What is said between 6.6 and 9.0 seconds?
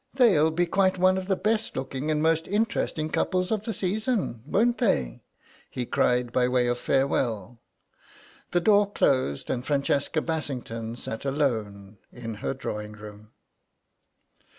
of farewell. The door